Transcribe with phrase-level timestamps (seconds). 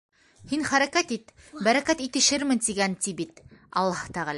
[0.53, 1.29] Һин хәрәкәт ит,
[1.69, 3.47] бәрәкәт итешермен, тигән ти бит
[3.83, 4.29] Аллаһ тәғәлә!